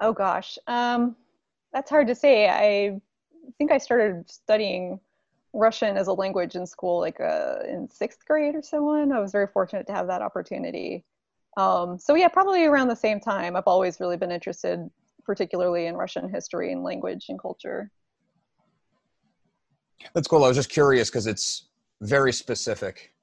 Oh 0.01 0.13
gosh, 0.13 0.57
um, 0.67 1.15
that's 1.73 1.89
hard 1.89 2.07
to 2.07 2.15
say. 2.15 2.49
I 2.49 2.99
think 3.57 3.71
I 3.71 3.77
started 3.77 4.29
studying 4.29 4.99
Russian 5.53 5.95
as 5.97 6.07
a 6.07 6.13
language 6.13 6.55
in 6.55 6.65
school, 6.65 6.99
like 6.99 7.19
uh, 7.19 7.59
in 7.67 7.89
sixth 7.89 8.25
grade 8.25 8.55
or 8.55 8.61
so 8.61 8.87
on. 8.89 9.11
I 9.11 9.19
was 9.19 9.31
very 9.31 9.47
fortunate 9.47 9.87
to 9.87 9.93
have 9.93 10.07
that 10.07 10.21
opportunity. 10.21 11.05
Um, 11.57 11.97
so 11.97 12.15
yeah, 12.15 12.27
probably 12.27 12.65
around 12.65 12.89
the 12.89 12.95
same 12.95 13.19
time. 13.19 13.55
I've 13.55 13.67
always 13.67 13.99
really 13.99 14.17
been 14.17 14.31
interested, 14.31 14.89
particularly 15.23 15.85
in 15.85 15.95
Russian 15.95 16.29
history 16.29 16.73
and 16.73 16.83
language 16.83 17.27
and 17.29 17.39
culture. 17.39 17.89
That's 20.13 20.27
cool. 20.27 20.43
I 20.43 20.47
was 20.47 20.57
just 20.57 20.69
curious 20.69 21.09
because 21.09 21.27
it's 21.27 21.65
very 22.01 22.31
specific. 22.31 23.13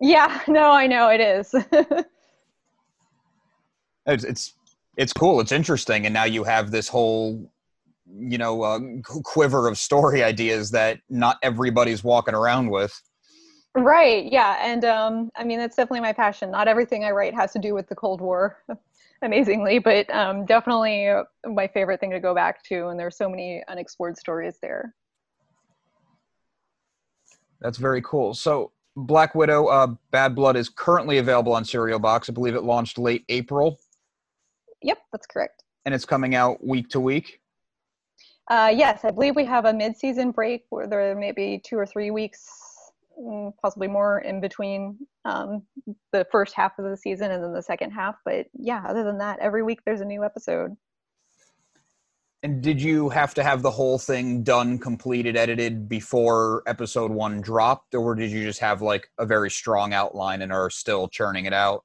Yeah, 0.00 0.40
no, 0.48 0.70
I 0.70 0.86
know 0.86 1.08
it 1.08 1.20
is. 1.20 1.54
it's, 4.06 4.24
it's 4.24 4.54
it's 4.96 5.12
cool. 5.12 5.40
It's 5.40 5.52
interesting, 5.52 6.06
and 6.06 6.12
now 6.12 6.24
you 6.24 6.42
have 6.44 6.70
this 6.70 6.88
whole, 6.88 7.48
you 8.12 8.36
know, 8.36 8.62
uh, 8.62 8.80
quiver 9.02 9.68
of 9.68 9.78
story 9.78 10.22
ideas 10.24 10.70
that 10.72 10.98
not 11.08 11.38
everybody's 11.42 12.02
walking 12.02 12.34
around 12.34 12.70
with. 12.70 13.00
Right. 13.74 14.30
Yeah, 14.30 14.58
and 14.60 14.84
um, 14.84 15.30
I 15.36 15.44
mean 15.44 15.58
that's 15.58 15.76
definitely 15.76 16.00
my 16.00 16.12
passion. 16.12 16.50
Not 16.50 16.68
everything 16.68 17.04
I 17.04 17.10
write 17.10 17.34
has 17.34 17.52
to 17.52 17.58
do 17.58 17.74
with 17.74 17.88
the 17.88 17.94
Cold 17.94 18.20
War, 18.20 18.58
amazingly, 19.22 19.78
but 19.78 20.12
um, 20.12 20.46
definitely 20.46 21.10
my 21.46 21.68
favorite 21.68 22.00
thing 22.00 22.10
to 22.10 22.20
go 22.20 22.34
back 22.34 22.64
to. 22.64 22.88
And 22.88 22.98
there's 22.98 23.16
so 23.16 23.28
many 23.28 23.62
unexplored 23.68 24.16
stories 24.16 24.58
there. 24.60 24.94
That's 27.60 27.78
very 27.78 28.02
cool. 28.02 28.34
So 28.34 28.72
Black 28.96 29.34
Widow, 29.34 29.66
uh, 29.66 29.88
Bad 30.10 30.34
Blood 30.34 30.56
is 30.56 30.68
currently 30.68 31.18
available 31.18 31.52
on 31.52 31.64
Serial 31.64 31.98
Box. 31.98 32.28
I 32.28 32.32
believe 32.32 32.54
it 32.54 32.62
launched 32.62 32.98
late 32.98 33.24
April. 33.28 33.78
Yep, 34.82 34.98
that's 35.12 35.26
correct. 35.26 35.64
And 35.84 35.94
it's 35.94 36.04
coming 36.04 36.34
out 36.34 36.64
week 36.64 36.88
to 36.90 37.00
week. 37.00 37.40
Uh, 38.48 38.72
yes, 38.74 39.04
I 39.04 39.10
believe 39.10 39.36
we 39.36 39.44
have 39.44 39.66
a 39.66 39.72
mid-season 39.72 40.30
break 40.30 40.64
where 40.70 40.86
there 40.86 41.14
may 41.14 41.32
be 41.32 41.60
two 41.64 41.76
or 41.76 41.84
three 41.84 42.10
weeks 42.10 42.48
mm, 43.20 43.52
possibly 43.60 43.88
more 43.88 44.20
in 44.20 44.40
between 44.40 44.96
um, 45.24 45.62
the 46.12 46.26
first 46.30 46.54
half 46.54 46.78
of 46.78 46.84
the 46.84 46.96
season 46.96 47.30
and 47.30 47.42
then 47.42 47.52
the 47.52 47.62
second 47.62 47.90
half. 47.90 48.16
But 48.24 48.46
yeah, 48.54 48.84
other 48.86 49.04
than 49.04 49.18
that, 49.18 49.38
every 49.40 49.62
week 49.62 49.80
there's 49.84 50.00
a 50.00 50.06
new 50.06 50.24
episode. 50.24 50.76
And 52.44 52.62
did 52.62 52.80
you 52.80 53.08
have 53.08 53.34
to 53.34 53.42
have 53.42 53.62
the 53.62 53.70
whole 53.70 53.98
thing 53.98 54.44
done, 54.44 54.78
completed, 54.78 55.36
edited 55.36 55.88
before 55.88 56.62
episode 56.66 57.10
one 57.10 57.40
dropped, 57.40 57.94
or 57.96 58.14
did 58.14 58.30
you 58.30 58.44
just 58.44 58.60
have 58.60 58.80
like 58.80 59.10
a 59.18 59.26
very 59.26 59.50
strong 59.50 59.92
outline 59.92 60.42
and 60.42 60.52
are 60.52 60.70
still 60.70 61.08
churning 61.08 61.46
it 61.46 61.52
out? 61.52 61.84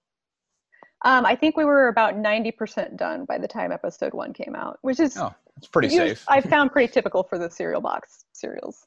Um, 1.05 1.25
I 1.25 1.35
think 1.35 1.57
we 1.57 1.65
were 1.65 1.87
about 1.87 2.15
90% 2.15 2.97
done 2.97 3.25
by 3.25 3.37
the 3.37 3.47
time 3.47 3.71
episode 3.71 4.13
one 4.13 4.31
came 4.31 4.55
out, 4.55 4.77
which 4.83 4.99
is 4.99 5.17
oh, 5.17 5.33
it's 5.57 5.67
pretty 5.67 5.89
safe. 5.89 6.23
I 6.27 6.39
found 6.39 6.71
pretty 6.71 6.91
typical 6.93 7.23
for 7.23 7.37
the 7.37 7.49
Serial 7.49 7.81
Box 7.81 8.25
serials. 8.33 8.85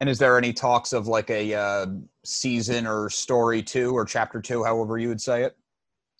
And 0.00 0.08
is 0.08 0.18
there 0.18 0.38
any 0.38 0.52
talks 0.52 0.92
of 0.92 1.08
like 1.08 1.30
a 1.30 1.54
uh, 1.54 1.86
season 2.24 2.86
or 2.86 3.10
story 3.10 3.62
two 3.62 3.92
or 3.96 4.04
chapter 4.04 4.40
two, 4.40 4.62
however 4.62 4.98
you 4.98 5.08
would 5.08 5.20
say 5.20 5.42
it? 5.42 5.56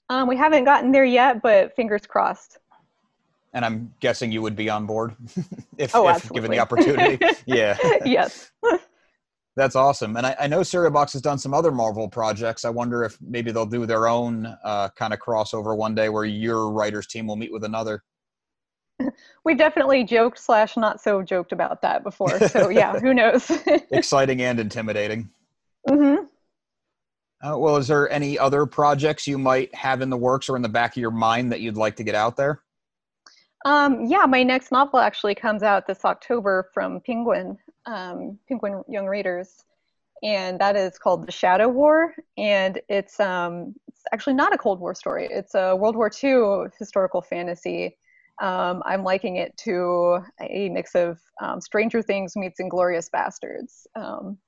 Um, 0.08 0.26
we 0.26 0.36
haven't 0.36 0.64
gotten 0.64 0.90
there 0.90 1.04
yet, 1.04 1.42
but 1.42 1.76
fingers 1.76 2.06
crossed. 2.06 2.58
And 3.58 3.64
I'm 3.64 3.92
guessing 3.98 4.30
you 4.30 4.40
would 4.40 4.54
be 4.54 4.70
on 4.70 4.86
board 4.86 5.16
if, 5.78 5.92
oh, 5.92 6.08
if 6.10 6.30
given 6.30 6.48
the 6.48 6.60
opportunity. 6.60 7.18
yeah. 7.44 7.76
yes. 8.04 8.52
That's 9.56 9.74
awesome. 9.74 10.16
And 10.16 10.24
I, 10.24 10.36
I, 10.38 10.46
know 10.46 10.62
Serial 10.62 10.92
Box 10.92 11.12
has 11.14 11.22
done 11.22 11.38
some 11.38 11.52
other 11.52 11.72
Marvel 11.72 12.08
projects. 12.08 12.64
I 12.64 12.70
wonder 12.70 13.02
if 13.02 13.18
maybe 13.20 13.50
they'll 13.50 13.66
do 13.66 13.84
their 13.84 14.06
own 14.06 14.46
uh, 14.62 14.90
kind 14.90 15.12
of 15.12 15.18
crossover 15.18 15.76
one 15.76 15.92
day 15.96 16.08
where 16.08 16.24
your 16.24 16.70
writers 16.70 17.08
team 17.08 17.26
will 17.26 17.34
meet 17.34 17.52
with 17.52 17.64
another. 17.64 18.04
We 19.44 19.54
definitely 19.54 20.04
joked 20.04 20.38
slash 20.38 20.76
not 20.76 21.00
so 21.00 21.22
joked 21.22 21.50
about 21.50 21.82
that 21.82 22.04
before. 22.04 22.38
So 22.48 22.68
yeah, 22.68 23.00
who 23.00 23.12
knows? 23.12 23.50
Exciting 23.90 24.42
and 24.42 24.60
intimidating. 24.60 25.30
Mm-hmm. 25.88 26.24
Uh, 27.48 27.58
well, 27.58 27.76
is 27.76 27.88
there 27.88 28.08
any 28.10 28.38
other 28.38 28.66
projects 28.66 29.26
you 29.26 29.38
might 29.38 29.74
have 29.74 30.00
in 30.02 30.10
the 30.10 30.16
works 30.16 30.48
or 30.48 30.54
in 30.56 30.62
the 30.62 30.68
back 30.68 30.92
of 30.92 31.00
your 31.00 31.10
mind 31.10 31.50
that 31.50 31.60
you'd 31.60 31.76
like 31.76 31.96
to 31.96 32.04
get 32.04 32.14
out 32.14 32.36
there? 32.36 32.62
Um, 33.64 34.06
yeah, 34.06 34.24
my 34.26 34.42
next 34.42 34.70
novel 34.70 35.00
actually 35.00 35.34
comes 35.34 35.62
out 35.62 35.86
this 35.86 36.04
October 36.04 36.70
from 36.72 37.00
Penguin, 37.00 37.58
um, 37.86 38.38
Penguin 38.48 38.84
Young 38.88 39.06
Readers, 39.06 39.64
and 40.22 40.60
that 40.60 40.76
is 40.76 40.98
called 40.98 41.26
The 41.26 41.32
Shadow 41.32 41.68
War. 41.68 42.14
And 42.36 42.80
it's, 42.88 43.18
um, 43.20 43.74
it's 43.88 44.02
actually 44.12 44.34
not 44.34 44.54
a 44.54 44.58
Cold 44.58 44.80
War 44.80 44.94
story, 44.94 45.28
it's 45.30 45.54
a 45.54 45.74
World 45.74 45.96
War 45.96 46.10
II 46.22 46.70
historical 46.78 47.20
fantasy. 47.20 47.96
Um, 48.40 48.82
I'm 48.86 49.02
liking 49.02 49.36
it 49.36 49.56
to 49.58 50.20
a 50.40 50.68
mix 50.68 50.94
of 50.94 51.18
um, 51.42 51.60
Stranger 51.60 52.02
Things 52.02 52.36
meets 52.36 52.60
Inglourious 52.60 53.10
Basterds. 53.10 53.86
Um, 53.96 54.38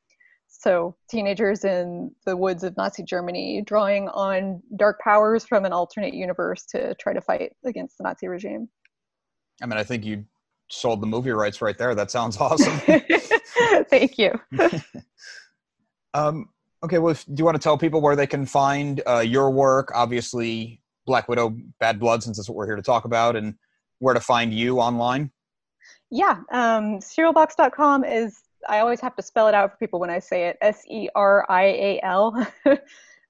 so 0.46 0.94
teenagers 1.08 1.64
in 1.64 2.12
the 2.26 2.36
woods 2.36 2.62
of 2.62 2.76
Nazi 2.76 3.02
Germany 3.02 3.62
drawing 3.66 4.08
on 4.08 4.62
dark 4.76 5.00
powers 5.00 5.44
from 5.44 5.64
an 5.64 5.72
alternate 5.72 6.14
universe 6.14 6.66
to 6.66 6.94
try 6.96 7.12
to 7.12 7.20
fight 7.20 7.52
against 7.64 7.98
the 7.98 8.04
Nazi 8.04 8.28
regime. 8.28 8.68
I 9.62 9.66
mean, 9.66 9.78
I 9.78 9.84
think 9.84 10.04
you 10.04 10.24
sold 10.68 11.00
the 11.00 11.06
movie 11.06 11.30
rights 11.30 11.60
right 11.60 11.76
there. 11.76 11.94
That 11.94 12.10
sounds 12.10 12.36
awesome. 12.40 12.78
Thank 13.90 14.18
you. 14.18 14.32
um, 16.14 16.48
okay, 16.82 16.98
well, 16.98 17.12
if, 17.12 17.24
do 17.26 17.34
you 17.36 17.44
want 17.44 17.56
to 17.56 17.62
tell 17.62 17.76
people 17.76 18.00
where 18.00 18.16
they 18.16 18.26
can 18.26 18.46
find 18.46 19.02
uh, 19.06 19.18
your 19.18 19.50
work? 19.50 19.90
Obviously, 19.94 20.80
Black 21.06 21.28
Widow, 21.28 21.56
Bad 21.78 21.98
Blood, 21.98 22.22
since 22.22 22.36
that's 22.36 22.48
what 22.48 22.56
we're 22.56 22.66
here 22.66 22.76
to 22.76 22.82
talk 22.82 23.04
about, 23.04 23.36
and 23.36 23.54
where 23.98 24.14
to 24.14 24.20
find 24.20 24.54
you 24.54 24.80
online. 24.80 25.30
Yeah, 26.10 26.38
um, 26.52 26.98
serialbox.com 26.98 28.04
is. 28.04 28.40
I 28.68 28.80
always 28.80 29.00
have 29.00 29.16
to 29.16 29.22
spell 29.22 29.48
it 29.48 29.54
out 29.54 29.70
for 29.72 29.78
people 29.78 29.98
when 29.98 30.10
I 30.10 30.18
say 30.18 30.46
it. 30.46 30.58
S 30.60 30.82
E 30.86 31.08
R 31.14 31.46
I 31.48 31.64
A 31.64 32.00
L. 32.02 32.46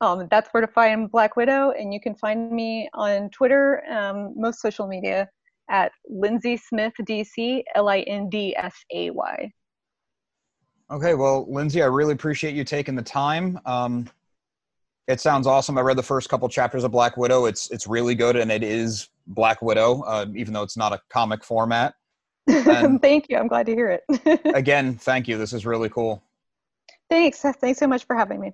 Um, 0.02 0.28
that's 0.30 0.48
where 0.52 0.62
to 0.62 0.66
find 0.66 1.10
Black 1.10 1.36
Widow, 1.36 1.72
and 1.72 1.92
you 1.92 2.00
can 2.00 2.14
find 2.14 2.50
me 2.50 2.88
on 2.94 3.28
Twitter, 3.28 3.84
um, 3.90 4.32
most 4.34 4.62
social 4.62 4.86
media 4.86 5.28
at 5.70 5.92
Lindsay 6.08 6.56
Smith 6.56 6.92
DC, 7.00 7.62
L 7.74 7.88
I 7.88 8.00
N 8.00 8.28
D 8.28 8.54
S 8.56 8.74
A 8.92 9.10
Y. 9.10 9.52
Okay, 10.90 11.14
well, 11.14 11.46
Lindsay, 11.48 11.82
I 11.82 11.86
really 11.86 12.12
appreciate 12.12 12.54
you 12.54 12.64
taking 12.64 12.96
the 12.96 13.02
time. 13.02 13.58
Um, 13.64 14.10
it 15.06 15.20
sounds 15.20 15.46
awesome. 15.46 15.78
I 15.78 15.82
read 15.82 15.96
the 15.96 16.02
first 16.02 16.28
couple 16.28 16.48
chapters 16.48 16.84
of 16.84 16.90
Black 16.90 17.16
Widow. 17.16 17.46
It's 17.46 17.70
it's 17.70 17.86
really 17.86 18.14
good, 18.14 18.36
and 18.36 18.50
it 18.50 18.62
is 18.62 19.08
Black 19.28 19.62
Widow, 19.62 20.02
uh, 20.02 20.26
even 20.34 20.52
though 20.52 20.62
it's 20.62 20.76
not 20.76 20.92
a 20.92 21.00
comic 21.08 21.44
format. 21.44 21.94
thank 22.48 23.26
you. 23.28 23.36
I'm 23.36 23.48
glad 23.48 23.66
to 23.66 23.74
hear 23.74 24.00
it. 24.08 24.40
again, 24.54 24.96
thank 24.96 25.28
you. 25.28 25.38
This 25.38 25.52
is 25.52 25.64
really 25.64 25.88
cool. 25.88 26.22
Thanks. 27.08 27.40
Thanks 27.40 27.78
so 27.78 27.86
much 27.86 28.04
for 28.04 28.16
having 28.16 28.40
me. 28.40 28.52